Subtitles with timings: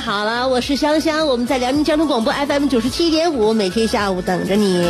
[0.00, 4.82] 好了，我是香香，我们在辽宁交通广播 FM 九十七点五，每天下午等着你。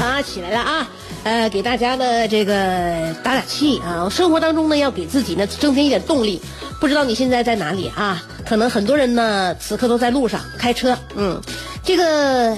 [0.00, 0.88] 啊，起来了啊！
[1.24, 6.40] 呃，给大家呢这个打打气啊，生活当中呢要给自己呢增添一点动力。
[6.80, 8.22] 不知道你现在在哪里啊？
[8.46, 11.40] 可能很多人呢此刻都在路上开车，嗯，
[11.82, 12.56] 这个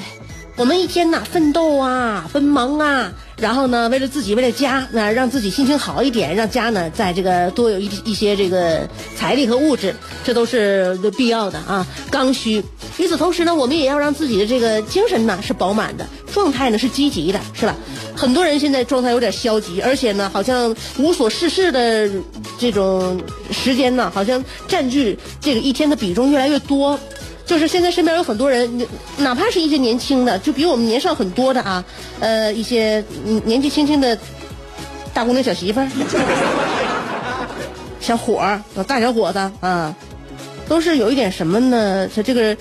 [0.56, 3.10] 我们一天呐奋斗啊，奔忙啊。
[3.36, 12.62] 然后呢，为了自己，为了家，那让自己心情好一点，让家呢在这个多有一一些这个财力和物质，这都是必要的啊，刚需。
[12.96, 17.76] 与此同时呢，我们也要让自己的这个精神呢是饱满的，状态呢是积极的，是吧？
[18.16, 22.08] 很多人现在状态有点消极，而且呢，好像无所事事的
[22.56, 26.98] 这种时间呢，好像占据这个一天的比重越来越多。
[27.46, 28.86] 就是现在身边有很多人，
[29.18, 31.84] 哪怕是一些年轻的，就比我们年少很多的啊，
[32.20, 33.04] 呃，一些
[33.44, 34.18] 年纪轻轻的
[35.12, 35.88] 大姑娘、小媳妇儿、
[38.00, 39.94] 小伙儿、大小伙子啊，
[40.68, 42.08] 都是有一点什么呢？
[42.14, 42.56] 他这个，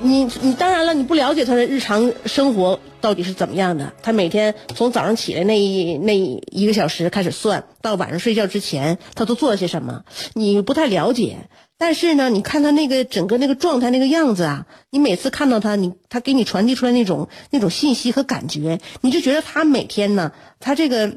[0.00, 3.92] 你你当然了，你不了解他的日常生活到底是怎么样的。
[4.02, 10.04] 他每天从早上起来那一那一个小时开始算，到晚上睡觉之前，他都做了些什么？
[10.32, 11.48] 你不太了解。
[11.82, 21.16] 但是呢，你看他那个整个那个状态那个样子啊，你每次看到他，你他给你传递出来那种那种信息和感觉，你就觉得他每天呢，他这个，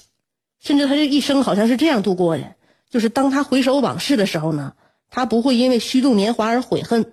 [0.64, 2.54] 甚至他这一生好像是这样度过的，
[2.88, 4.72] 就是当他回首往事的时候呢，
[5.10, 7.12] 他不会因为虚度年华而悔恨，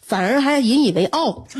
[0.00, 1.48] 反而还引以为傲。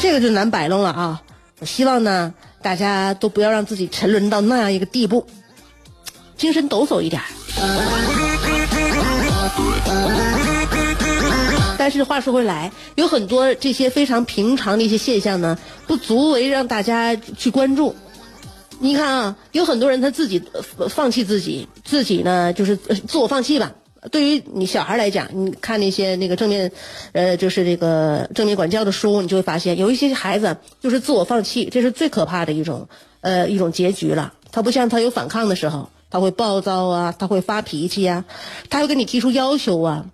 [0.00, 1.22] 这个就难摆弄了啊！
[1.58, 2.32] 我希望呢。
[2.62, 5.26] 大家都不要让自己沉沦到那样一个地步，
[6.36, 7.20] 精神抖擞一点。
[11.78, 17.96] 但是话说回来，有很多这些非常平常的一些现象呢，不足为让大家去关注。
[18.78, 20.42] 你看啊，有很多人他自己
[20.88, 23.72] 放弃自己，自己呢就是自我放弃吧。
[24.10, 26.72] 对于你小孩来讲，你看那些那个正面，
[27.12, 32.88] 呃，就是这个正面管教的书，你就会发现，有一些孩子就是自我放弃，这是最可怕的一种，
[33.20, 34.32] 呃，一种结局了。
[34.52, 38.24] 他不像他有反抗的时候，他会暴躁啊，他会发脾气呀，
[38.70, 40.06] 他会跟你提出要求啊，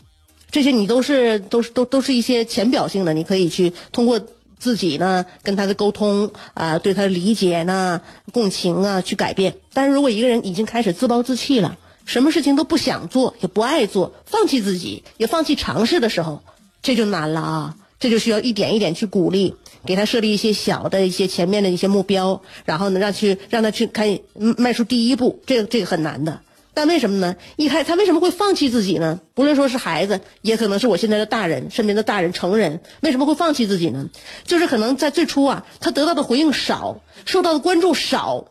[0.50, 4.20] 这些你都是都是都都是一些浅表性的，你可以去通过
[4.58, 8.00] 自己呢跟他的沟通啊，对他的理解呢、
[8.32, 9.54] 共情啊去改变。
[9.72, 16.42] 但是如果一个人已经开始自暴自弃了，什么事情都不想做，也不爱做，放弃自己，也放弃尝试的时候，
[16.80, 17.76] 这就难了啊！
[17.98, 24.20] 这就需要一点一点去鼓励，给他设立一些小的一些前面的一些目标，然后呢，让去让他去开
[24.58, 26.40] 迈出第一步，这个这个很难的。
[26.74, 27.36] 但为什么呢？
[27.56, 29.18] 一开他为什么会放弃自己呢？
[29.34, 34.10] 不论说是孩子，也可能是我现在的大人，身边的大人成人，为什么会放弃自己呢？
[34.44, 38.44] 就是可能在最初啊，他得到的回应少，受到的关注少。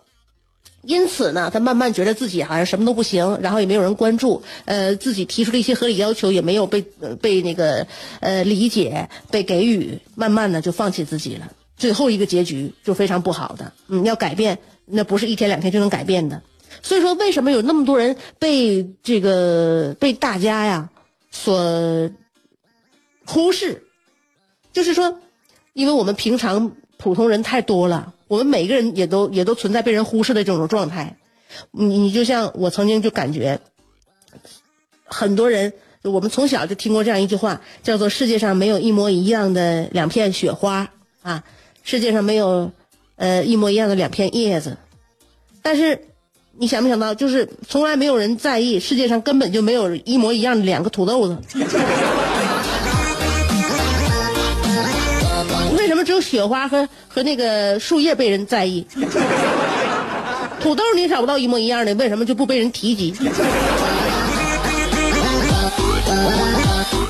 [0.85, 6.81] 因此呢，他慢慢觉得自己好像什么都不行，然后也没有人关注，呃，自己提出的一些合理要求也没有被
[7.21, 7.87] 被那个
[8.19, 11.51] 呃理解、被给予，慢慢的就放弃自己了。
[11.75, 13.73] 最后一个结局就非常不好的。
[13.87, 16.41] 嗯，要改变，那不是一天两天就能改变的。
[16.81, 20.89] 所以说，为什么有那么多人被这个被大家呀
[21.31, 22.09] 所
[23.25, 23.83] 忽视？
[24.71, 25.19] 就是说，
[25.73, 28.13] 因为我们平常普通人太多了。
[28.27, 31.17] 我们每个人也都也都存在被人忽视的这种状态，
[31.71, 33.59] 你你就像我曾经就感觉，
[35.05, 40.89] 很多人我们从小就听过这样一句话，叫做“世界上没有一模一样的两片雪花
[41.21, 41.43] 啊，
[41.83, 42.71] 世界上没有
[43.15, 44.77] 呃一模一样的两片叶子”，
[45.61, 46.07] 但是
[46.57, 51.37] 你想没想到，就是从来没有人在意世界上根本就没有一模一样的两个土豆子。
[56.05, 58.85] 只有雪花和和那个树叶被人在意。
[60.61, 63.13] 土豆你找不到一模一样的，为什么就不被人提及？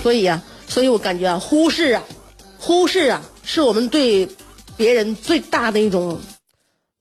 [0.04, 2.04] 所以呀、所以我感觉啊，忽视啊，
[2.58, 4.28] 忽视啊，是我们对
[4.76, 6.20] 别人最大的一种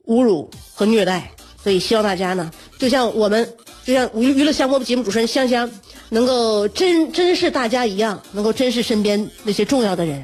[0.07, 1.33] 侮辱和虐待。
[1.63, 3.55] 所以希望大家呢，就像我们，
[3.85, 5.71] 就像娱娱乐香饽饽节目主持人香香，
[6.11, 10.23] 能够珍珍视大家一样，能够珍视身边那些重要的人。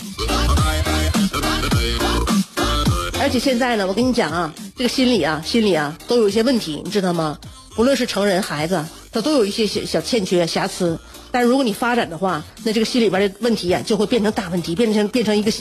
[3.20, 7.38] 而且现在呢，我跟你讲啊，这个心理啊，心理啊，都有一些问题，你知道吗？
[7.76, 8.82] 不论是成人、孩子，
[9.12, 10.98] 他都有一些小小欠缺、瑕疵。
[11.30, 15.52] 但是如果你发展的话，那这个心里边的问题呀、就会变成大问题，变成变成一个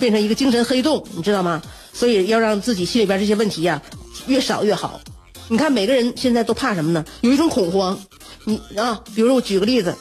[0.00, 1.62] 变成一个精神黑洞，你知道吗？
[1.92, 3.80] 所以要让自己心里边这些问题呀、
[4.26, 4.98] 越少越好。
[5.48, 7.04] 你看每个人现在都怕什么呢？
[7.20, 8.00] 有一种恐慌。
[8.44, 9.94] 你啊，比如说我举个例子，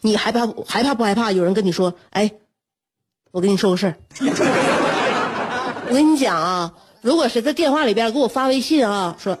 [0.00, 1.32] 你害怕害怕不害怕？
[1.32, 2.30] 有人跟你说，哎，
[3.32, 3.96] 我跟你说个事儿。
[5.94, 9.38] 我跟你讲啊，如果谁在电话里边给我发微信啊，说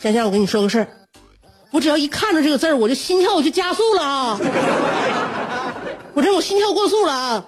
[0.00, 0.88] 香香，我跟你说个事儿，
[1.72, 4.40] 我只要一看着这个字儿，我就心跳就加速了啊！
[6.14, 7.46] 我这我心跳过速了啊！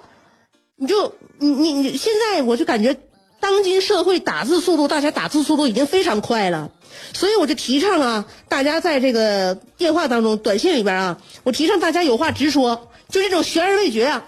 [0.75, 2.97] 你就你你你，现在我就感觉，
[3.39, 6.69] 当今社会打字速度，大家打字速度已经非常快了，
[7.13, 14.25] 所以我就提倡啊，大家在这个电话当中、短信里边啊，我提倡大家有话直说，就这种悬而未决啊，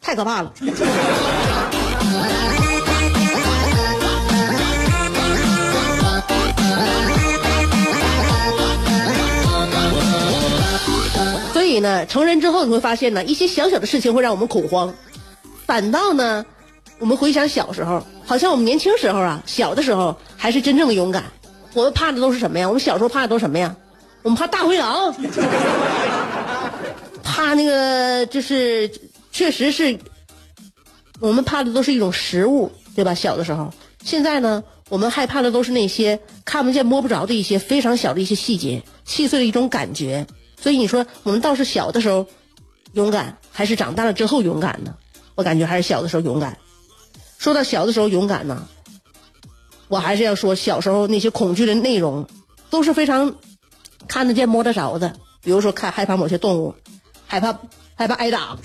[0.00, 0.52] 太可怕了。
[11.78, 14.92] 以呢，成人之后你会发现呢，一些小小的事情会让我们恐慌，
[15.64, 16.44] 反倒呢，
[16.98, 21.24] 我们回想小时候，好像我们年轻时候啊，小的时候还是真正的勇敢。
[21.74, 22.66] 我们怕的都是什么呀？
[22.66, 23.74] 我们小时候怕的都是什么呀？
[24.22, 25.14] 我们怕大灰狼，
[27.22, 28.90] 怕那个就是，
[29.30, 29.98] 确实是，
[31.20, 33.14] 我们怕的都是一种食物，对吧？
[33.14, 33.72] 小的时候，
[34.02, 40.26] 现在呢，我们害怕的都是那些看不见摸不着的一些非常小的一些细节，细碎的一种感觉。
[40.60, 42.26] 所以你说我们倒是小的时候
[42.92, 44.94] 勇敢，还是长大了之后勇敢呢？
[45.34, 46.58] 我感觉还是小的时候勇敢。
[47.38, 48.66] 说到小的时候勇敢呢，
[49.86, 52.26] 我还是要说小时候那些恐惧的内容
[52.70, 53.36] 都是非常
[54.08, 56.74] 看得见摸得着的，比如说看害怕某些动物，
[57.26, 57.58] 害怕
[57.94, 58.56] 害怕挨打，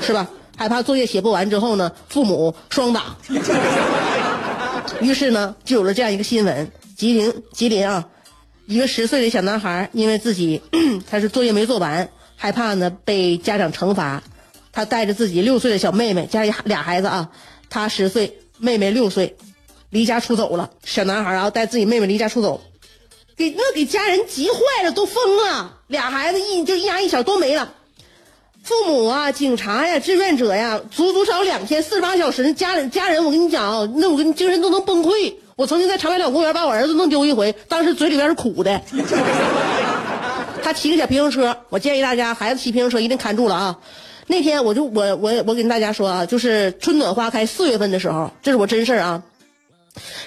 [0.00, 0.28] 是吧？
[0.56, 3.16] 害怕作业写不完之后呢，父母双打。
[5.00, 8.08] 于是呢，就有了这样一个新闻：吉林，吉林啊，
[8.66, 10.60] 一个十岁的小男孩，因为自己
[11.08, 14.24] 他是作业没做完，害怕呢被家长惩罚，
[14.72, 17.30] 他带着自己六岁的小妹妹，家里俩孩子啊，
[17.70, 19.36] 他十岁，妹妹六岁，
[19.90, 20.70] 离家出走了。
[20.84, 22.60] 小男孩啊，带自己妹妹离家出走，
[23.36, 25.78] 给那给家人急坏了，都疯了。
[25.86, 27.72] 俩孩子一就一大一小都没了。
[28.64, 35.34] 父母啊，警察呀，志愿者呀，足足找两天四十八小时，家人家人，我跟你讲啊，那我跟你精神都能崩溃。
[35.56, 38.78] 我曾经在长白岛公园把我儿子弄丢一回，当时嘴里边是苦的。
[40.62, 43.78] 他骑个小平衡车，我建议大家孩子骑平衡车一定看住了啊。
[44.26, 49.22] 那天我就我我我跟大家说啊，就是春暖花开四月份的时候，这是我真事儿啊。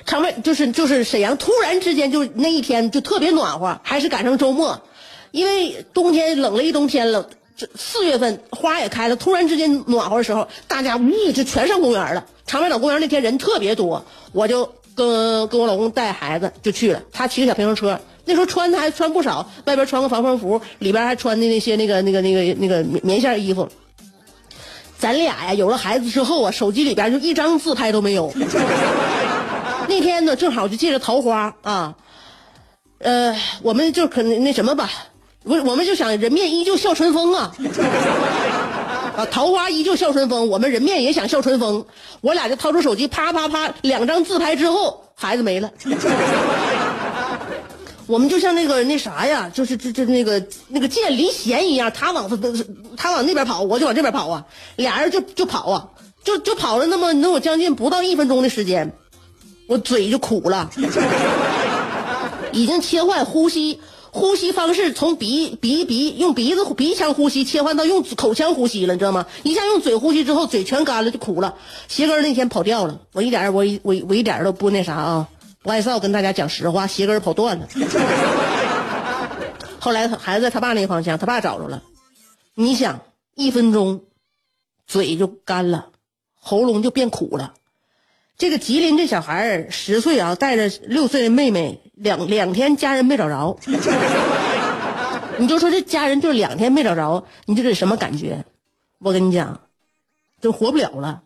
[0.03, 4.81] 长白就是就是沈阳突然之间就那一天就特别暖和，还是赶上周末，
[5.29, 7.29] 因为冬天冷了一冬天了。
[7.55, 12.25] 这四月份花也开了，突然之间暖和的时候，大家呜就全上公园了。
[12.47, 17.01] 长白岛公园那天人特别多，我就跟跟我老公带孩子就去了。
[17.13, 23.69] 他骑个小平衡车，那时候穿的还穿不少，外边穿个防风服，里边还穿的那些那个那个那个那个棉线衣服。
[24.97, 28.33] 咱俩呀，有了孩子之后啊，手机里边就一张自拍都没有。
[29.87, 31.95] 那天呢，正好就借着桃花啊，
[32.97, 34.91] 呃，我们就可那什么吧。
[35.43, 37.55] 我我们就想人面依旧笑春风啊，
[39.25, 41.85] 桃花依旧笑春风，我们人面也想笑春风。
[42.21, 45.71] 我俩就掏出手机，啪啪啪，两张自拍之后，孩子没了。
[48.07, 52.37] 我们就像那个那啥呀，就是这这那个那个箭离弦一样，他往他
[52.97, 54.45] 他往那边跑，我就往这边跑啊，
[54.77, 55.87] 俩人就就跑啊，
[56.23, 58.91] 就就跑了那么能有将近不到一分钟的时间，
[59.67, 60.71] 我嘴就苦了，
[62.51, 63.79] 已经切换呼吸。
[64.11, 69.27] 呼吸方式从鼻鼻鼻用鼻子鼻腔呼吸切换到用口腔呼吸了，你知道吗？
[69.43, 71.55] 一下用嘴呼吸之后，嘴全干了，就苦了。
[71.87, 75.27] 鞋跟那天跑掉了，我一点我我我一点都不那啥啊，
[75.61, 77.67] 不害臊，跟大家讲实话，鞋跟跑断了。
[79.79, 81.83] 后来孩子在他爸那方向，他爸找着了。
[82.55, 83.01] 你想，
[83.35, 84.01] 一分钟，
[84.87, 85.87] 嘴就干了，
[86.33, 87.53] 喉咙就变苦了。
[88.39, 93.59] 这个吉林这小孩儿十岁啊，带着六岁的妹妹，两两天家人没找着，
[95.37, 98.45] 你就说这家人就两天没找着，你这是什么感觉？
[98.99, 99.59] 我跟你讲，
[100.39, 101.23] 就活不了了。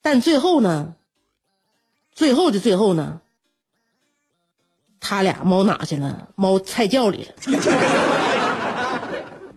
[0.00, 0.94] 但最后呢，
[2.14, 3.20] 最后的最后呢，
[5.00, 6.30] 他俩猫哪去了？
[6.34, 7.34] 猫菜窖里了。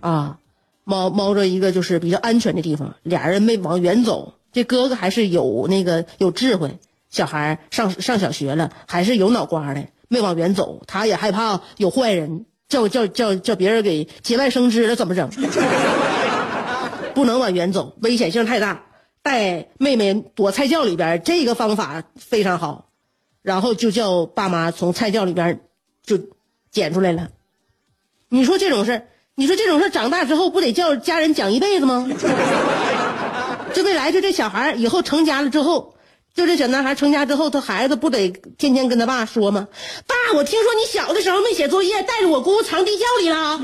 [0.02, 0.40] 啊，
[0.84, 4.34] 猫猫着一个就是比较安全的地方，俩人没往远走。
[4.56, 10.82] 这哥哥还是有那个有智慧，小孩上上小学了，还是有脑瓜的，没往远走。
[10.88, 15.30] 他也害怕有坏人叫叫叫叫别人给节外生枝了，怎么整？
[17.14, 18.86] 不能往远走，危险性太大。
[19.22, 22.88] 带妹妹躲菜窖里边，这个方法非常好。
[23.42, 25.60] 然后就叫爸妈从菜窖里边
[26.02, 26.18] 就
[26.72, 27.28] 捡出来了。
[28.30, 32.08] 你说这种事儿，你说这种事儿长大之后不得叫家人讲一辈子吗？
[33.76, 35.96] 这未来就这小孩以后成家了之后，
[36.34, 39.68] 就这小男孩成家之后，他孩子不得天天跟他爸说吗？
[40.08, 43.60] 爸，我听说你小的时候没写作业，带着我姑藏地窖里了。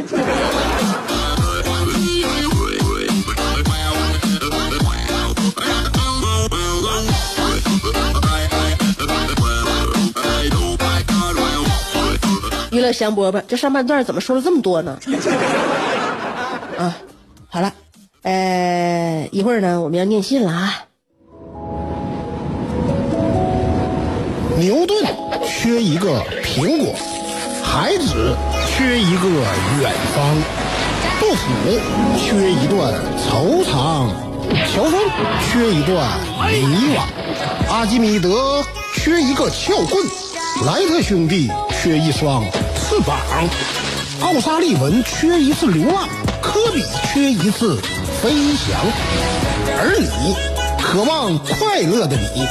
[12.73, 14.99] 娱乐香饽饽，这上半段怎么说了这么多呢？
[16.77, 16.97] 啊，
[17.47, 17.73] 好了，
[18.23, 18.90] 呃，
[19.31, 20.83] 一会儿呢，我们要念信了啊。
[24.57, 25.05] 牛顿
[25.47, 26.93] 缺一个苹果，
[27.63, 28.35] 孩子
[28.67, 29.29] 缺一个
[29.79, 30.35] 远方，
[31.21, 31.47] 杜甫
[32.19, 34.09] 缺一段惆怅，
[34.69, 34.99] 乔峰
[35.49, 36.05] 缺一段
[36.51, 36.99] 迷惘，
[37.71, 38.61] 阿基米德
[38.93, 40.05] 缺一个撬棍，
[40.65, 41.49] 莱特兄弟
[41.81, 42.43] 缺一双
[42.75, 43.17] 翅膀，
[44.19, 46.09] 奥沙利文缺一次流浪，
[46.41, 46.83] 科比
[47.13, 47.79] 缺一次
[48.21, 48.79] 飞翔，
[49.79, 50.35] 而你
[50.79, 52.47] 渴望快乐的你，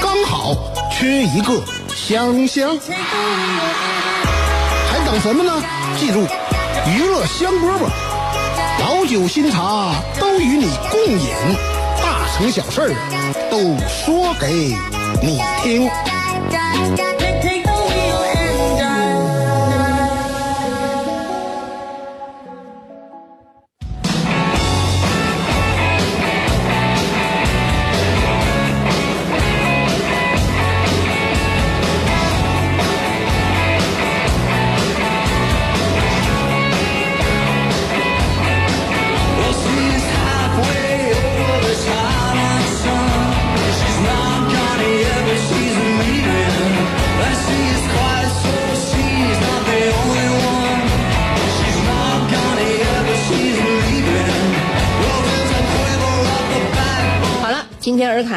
[0.00, 0.56] 刚好
[0.90, 1.62] 缺一个
[1.94, 2.76] 香香。
[4.90, 5.62] 还等什么呢？
[5.96, 6.26] 记住，
[6.88, 7.86] 娱乐香饽饽，
[8.80, 11.28] 老酒新茶都与你共饮，
[12.02, 12.92] 大成小事
[13.48, 14.74] 都说给
[15.22, 15.88] 你听。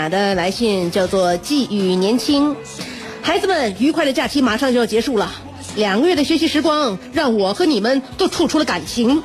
[0.09, 2.55] 的来信叫做寄予年轻，
[3.21, 5.31] 孩子们，愉快的假期马上就要结束了，
[5.75, 9.21] 两个月的学习时光让我和你们都处出了感情，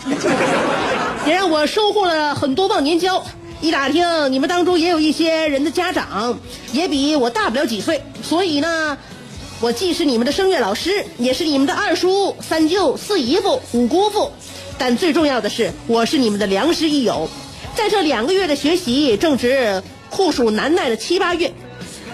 [1.27, 3.23] 也让我收获了很多忘年交。
[3.61, 6.39] 一打听，你们当中也有一些人的家长
[6.73, 8.97] 也比我大不了几岁，所以呢，
[9.61, 14.31] 我既是你们的声乐老师，也是你们的二叔、三舅、四姨夫、五姑父，
[14.79, 17.29] 但最重要的是，我是你们的良师益友。
[17.75, 21.52] 在这两个月的学习，正值酷暑难耐的七八月，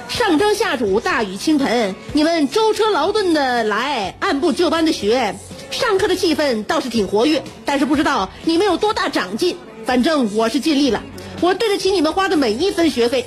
[0.08, 5.34] 上蒸下煮，大雨倾盆，你们舟车劳顿的来，按部就班的学，
[5.70, 9.56] 上课的气氛倒是挺活跃，但是不知道你们有多大长进。
[9.84, 11.02] 反正我是尽力了，
[11.40, 13.24] 我对得起你们花的每一分学费。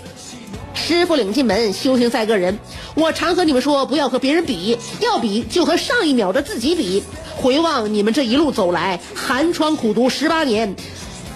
[0.73, 2.57] 师傅领进门，修行在个人。
[2.95, 7.03] 我常和你们说，不要和别人比，要比就和上一秒的自己比。
[7.35, 10.75] 回望你们这一路走来，寒窗苦读十八年。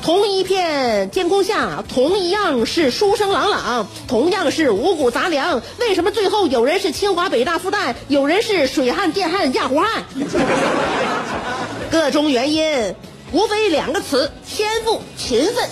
[0.03, 10.03] 同一片天空下，同一样是书声朗朗，同样是五谷杂粮，为什么最后有人是清华北大复旦，有人是水旱电焊压活汉？
[11.89, 12.93] 各种原因，
[13.31, 15.69] 无非两个词：天赋、勤奋。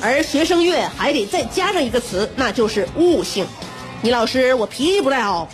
[0.00, 3.44] 而学声乐还得再加上一个词，那就是悟性。
[4.02, 5.48] 你老师，我脾气不太好，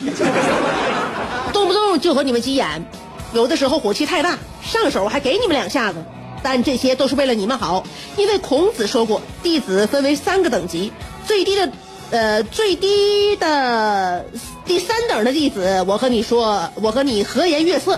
[1.55, 2.85] 动不动就和你们急眼，
[3.33, 6.05] 有的时候火气太大，上手还给你们两下子。
[6.43, 7.85] 但这些都是为了你们好，
[8.17, 10.93] 因为孔子说过，弟子分为三个等级，
[11.27, 11.73] 最低的，
[12.11, 14.25] 呃，最低的
[14.65, 17.95] 第三等的弟子，我和你说，我和你和颜悦色；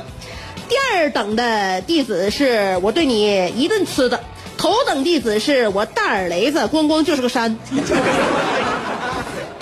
[0.68, 4.18] 第二等的弟子是我对你一顿呲的；
[4.56, 7.56] 头等弟子是我大耳雷子，咣咣就是个山。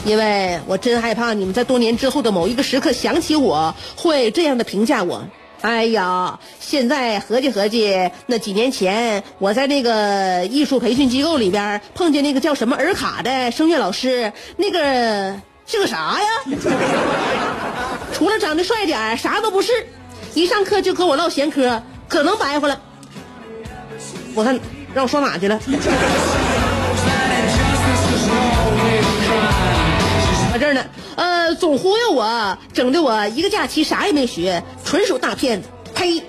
[0.06, 5.22] 因为我真害怕你们在多年之后的某一个时刻想起我，会这样的评价我。
[5.62, 16.28] 哎呀，现在合计合计，那几年前我在那个艺术培训机构里边碰见那个叫什么尔卡的声乐老师，那个是个啥呀？
[18.14, 19.72] 除了长得帅点啥都不是。
[20.32, 22.80] 一上课就和我唠闲嗑，可能白活了。
[24.34, 24.58] 我看
[24.94, 25.60] 让我刷哪去了？
[30.52, 30.84] 在 这呢
[31.16, 35.68] 呃，总忽悠我，整的我一个假期啥也没学，纯属大骗子。
[35.94, 36.20] 呸！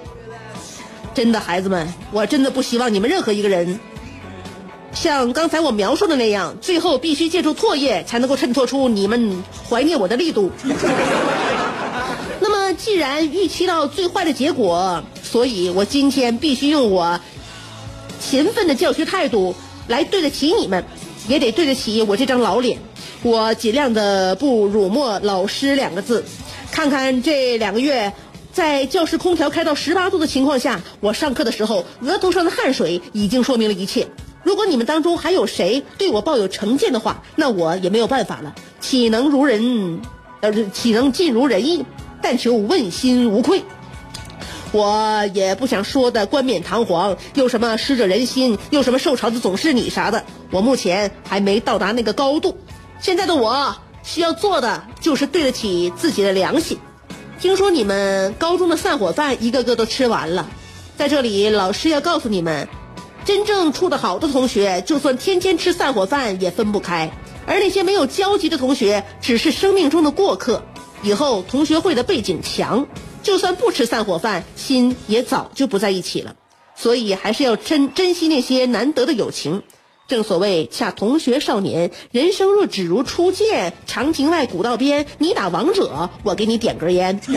[1.16, 3.80] 真的，孩子们，我真的不希望你们任何一个人
[4.94, 10.52] 像刚才我描述的那样，最后必须借助唾液才能够衬托出你们怀念我的力度。
[12.40, 17.20] 那么，既然预期到最坏的结果，所以我今天必须用我
[18.20, 19.56] 勤奋的教学态度
[19.88, 20.86] 来对得起你们，
[21.28, 22.78] 也得对得起我这张老脸。
[23.24, 26.24] 我尽量的不辱没“老师”两个字。
[26.72, 28.14] 看看这两个月，
[28.52, 34.08] 在教室空调开到十八度的情况下，我上课的时候额头上的汗水已经说明了一切。
[34.44, 40.02] 如果你们当中还有谁对我抱有成见的话，那我也没有办法了，岂能如人，
[40.42, 41.86] 呃，岂能尽如人意？
[42.22, 43.64] 但求问心无愧。
[44.74, 50.24] 我也不想说的冠冕堂皇，又什么师者人心，又什么受潮的总是你啥的。
[50.50, 52.58] 我目前还没到达那个高度。
[53.00, 56.78] 现在的我需要做的就是对得起自己的良心。
[57.42, 60.48] 听说你们高中的散伙饭一个个都吃完了，
[60.96, 62.68] 在这里老师要告诉你们，
[63.26, 67.10] 真正处得好的同学，就算天天吃散伙饭也分不开；
[67.48, 70.62] 而那些没有交集的同学，只是生命中的过客。
[71.02, 72.86] 以后同学会的背景墙，
[73.24, 76.36] 就算不吃散伙饭，心也早就不在一起了。
[76.76, 79.64] 所以还是要珍珍惜那些难得的友情。
[80.12, 83.72] 正所谓恰同学少年，人生若只如初见。
[83.88, 87.18] 长亭外，古道边，你打王者，我给你点根烟。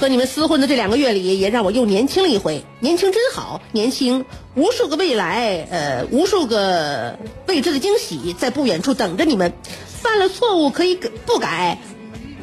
[0.00, 2.62] 和你们厮混的这两个月里，也让我又年轻了一回。
[2.78, 9.52] 年轻真好，年轻，无数个未来，呃，无数个未知的惊喜在不远处等着你们。
[10.00, 11.78] 犯了错误可以不改，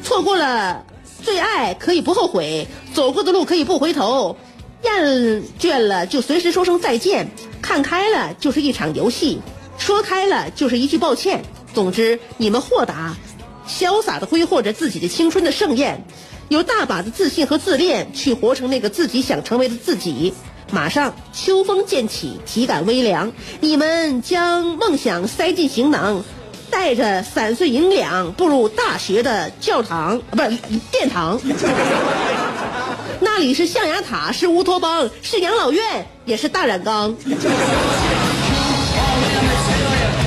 [0.02, 0.84] 错过了
[1.22, 4.36] 最爱可以不后悔，走过的路可以不回头，
[4.84, 9.40] 厌倦了就随时说声再见，看开了就是一场游戏，
[9.78, 11.42] 说开了就是一句抱歉。
[11.72, 13.16] 总之，你们豁达、
[13.66, 16.04] 潇洒的挥霍着自己的青春的盛宴。
[16.48, 20.34] 有大把的自信和自恋，去活成那个自己想成为的自己。
[20.70, 23.32] 马上秋风渐起，体感微凉。
[23.60, 26.22] 你们将梦想塞进行囊，
[26.70, 30.58] 带着散碎银两步入大学的教堂，不是
[30.90, 31.40] 殿堂。
[33.22, 37.14] 那里是象牙塔，是乌托邦，是养老院，也是大染缸。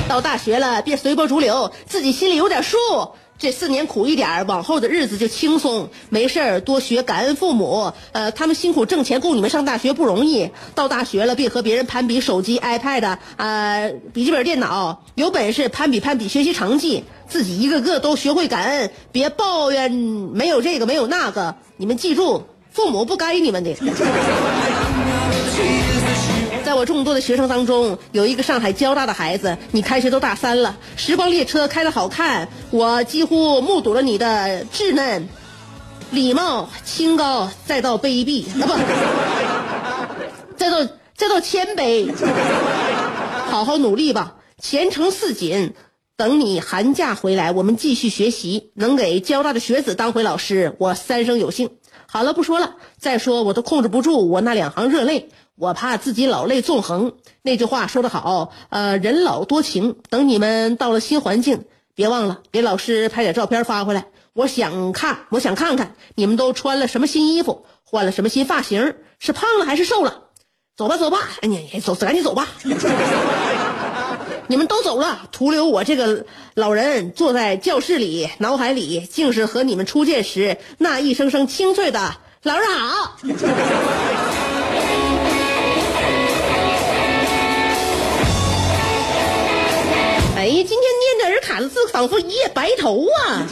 [0.08, 2.78] 到大学了，别随波逐流，自己心里有点数。
[3.38, 5.90] 这四年苦一点，往后的日子就轻松。
[6.08, 7.92] 没事，多学感恩父母。
[8.12, 10.50] 呃，他们辛苦挣钱供你们上大学不容易。
[10.74, 15.02] 到大学了，别和别人攀比手机、iPad 啊、笔记本电脑。
[15.16, 21.56] 有本事攀比攀比学习成绩，自己一个个都学会感恩，别抱怨没有这个没有那个。
[21.76, 23.74] 你们记住，父母不该你们的。
[26.62, 35.26] 在我众多的学生当中，有一个上海交大的孩子，你开学都大三了，时光列车开得好看，我几乎目睹了你的稚嫩、
[36.10, 40.84] 礼貌、清高，再到卑鄙啊不， 再到
[41.16, 42.12] 再到谦卑，
[43.48, 45.72] 好好努力吧，前程似锦。
[46.18, 51.72] 等你寒假回来，我们继续学习，能给交大的学子当回老师，我三生有幸。
[52.16, 55.28] 好了，不说了，再说我都控制不住我那两行热泪。
[55.54, 57.12] 我怕自己老泪纵横。
[57.42, 59.96] 那句话说得好，呃，人老多情。
[60.08, 64.06] 等你们到了新环境，别忘了给老师拍点照片发回来。
[64.32, 70.22] 我想看，我想看看你们都穿了什么新衣服，换了什么新发型，是胖了还是瘦了？
[70.74, 72.48] 走吧，走吧，哎你走，赶紧走吧。
[74.48, 83.16] 你们都走了，徒留我这个老人坐在教室里，脑海里竟是和你们初见时那一声声清脆的“老师好”。
[90.36, 93.42] 哎呀，今天念着尔卡的字，仿佛一夜白头啊！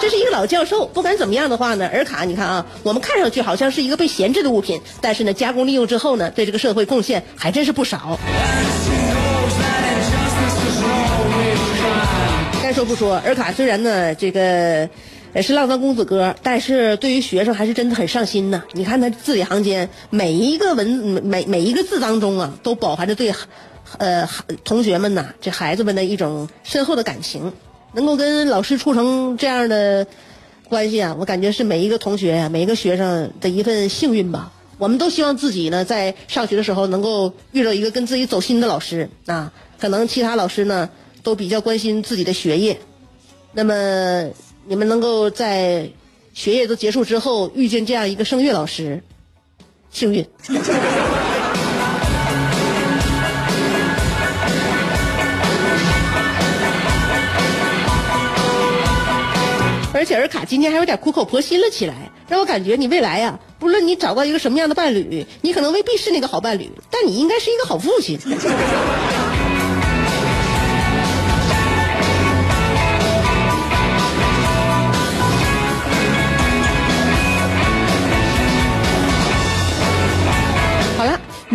[0.00, 8.18] 这是一个老教授，不管怎么样的话呢，尔卡，你看啊，我们看上去好像是一个被闲置的物品，但是呢，加工利用之后呢，对这个社会贡献还真是不少。
[12.72, 14.88] 该说不说，尔卡虽然呢，这个
[15.42, 18.62] 是浪荡公子哥，但是对于学生还是真的很上心呢。
[18.72, 20.88] 你看他字里行间，每一个文
[21.22, 23.30] 每每一个字当中啊，都饱含着对。
[23.98, 24.26] 呃，
[24.64, 27.52] 同学们呐，这孩子们的一种深厚的感情，
[27.92, 30.06] 能够跟老师处成这样的
[30.70, 34.50] 关系啊，我感觉是每一个同学呀，每一个学生的一份幸运吧。
[34.78, 39.52] 我们都希望自己呢，在上学的时候能够遇到一个跟自己走心的老师啊。
[39.78, 40.88] 可能其他老师呢，
[41.22, 42.78] 都比较关心自己的学业。
[43.52, 44.30] 那么
[44.66, 45.90] 你们能够在
[46.34, 49.02] 学业都结束之后遇见这样一个声乐老师
[49.90, 50.26] 幸运。
[59.94, 68.18] 而且尔卡今天还有点苦口婆心了起来让我感觉你未来呀不论你找到一个什么样的伴侣你可能未必是那个好伴侣但你应该是一个好父亲。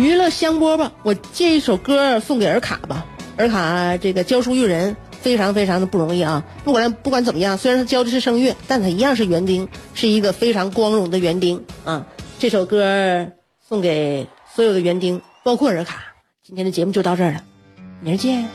[0.08, 3.04] 娱乐香饽饽，我借一首歌送给尔卡吧。
[3.36, 6.42] 尔卡这个教书育人，非常非常的不容易啊。
[6.64, 12.06] 不管不管怎么样，虽然他教的是声乐，但他一样是园丁，是一个非常光荣的园丁啊。
[12.38, 13.32] 这首歌
[13.68, 16.02] 送给所有的园丁，包括尔卡。
[16.42, 17.44] 今天的节目就到这儿了，
[18.00, 18.46] 明儿见。